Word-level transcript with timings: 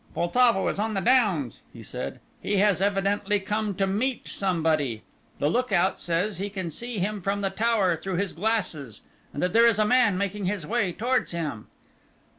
"Poltavo 0.15 0.67
is 0.67 0.79
on 0.79 0.95
the 0.95 0.99
downs," 0.99 1.61
he 1.71 1.83
said; 1.83 2.19
"he 2.41 2.55
has 2.57 2.81
evidently 2.81 3.39
come 3.39 3.75
to 3.75 3.85
meet 3.85 4.27
somebody; 4.27 5.03
the 5.37 5.47
look 5.47 5.71
out 5.71 5.99
says 5.99 6.39
he 6.39 6.49
can 6.49 6.71
see 6.71 6.97
him 6.97 7.21
from 7.21 7.41
the 7.41 7.51
tower 7.51 7.95
through 7.95 8.15
his 8.15 8.33
glasses, 8.33 9.01
and 9.31 9.43
that 9.43 9.53
there 9.53 9.67
is 9.67 9.77
a 9.77 9.85
man 9.85 10.17
making 10.17 10.45
his 10.45 10.65
way 10.65 10.91
towards 10.91 11.33
him." 11.33 11.67